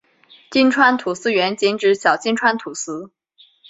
[0.49, 3.11] 金川土司原仅指小金川土司。